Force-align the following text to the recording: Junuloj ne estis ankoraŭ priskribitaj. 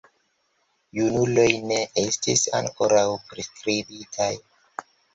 Junuloj 0.99 1.45
ne 1.73 1.79
estis 2.05 2.49
ankoraŭ 2.63 3.07
priskribitaj. 3.31 4.35